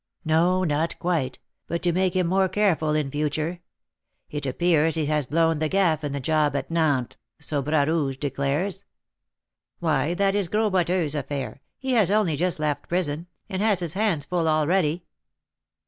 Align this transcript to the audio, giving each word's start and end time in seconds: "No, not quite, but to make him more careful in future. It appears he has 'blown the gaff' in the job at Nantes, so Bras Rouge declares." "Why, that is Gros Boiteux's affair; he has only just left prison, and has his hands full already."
"No, 0.25 0.63
not 0.63 0.97
quite, 0.97 1.37
but 1.67 1.83
to 1.83 1.91
make 1.93 2.15
him 2.15 2.25
more 2.25 2.49
careful 2.49 2.95
in 2.95 3.11
future. 3.11 3.59
It 4.31 4.47
appears 4.47 4.95
he 4.95 5.05
has 5.05 5.27
'blown 5.27 5.59
the 5.59 5.69
gaff' 5.69 6.03
in 6.03 6.11
the 6.11 6.19
job 6.19 6.55
at 6.55 6.71
Nantes, 6.71 7.17
so 7.39 7.61
Bras 7.61 7.85
Rouge 7.87 8.17
declares." 8.17 8.83
"Why, 9.77 10.15
that 10.15 10.33
is 10.33 10.47
Gros 10.47 10.71
Boiteux's 10.71 11.13
affair; 11.13 11.61
he 11.77 11.91
has 11.91 12.09
only 12.09 12.35
just 12.35 12.57
left 12.57 12.89
prison, 12.89 13.27
and 13.47 13.61
has 13.61 13.79
his 13.79 13.93
hands 13.93 14.25
full 14.25 14.47
already." 14.47 15.05